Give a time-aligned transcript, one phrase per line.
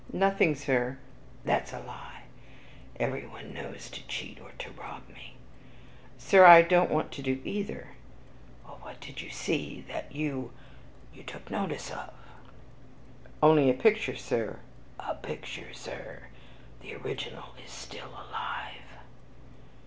[0.13, 0.97] "Nothing, Sir."
[1.45, 2.23] "That's a lie;
[2.99, 5.35] everyone wants to cheat or to rob me."
[6.17, 7.89] "Sir, I don't want to do either."
[8.65, 10.53] "Well, what did you see that you
[11.13, 12.11] you took notice of?"
[13.43, 14.61] "Only a picture, Sir."
[14.99, 16.29] "A picture, Sir!
[16.81, 18.97] the original is still alive."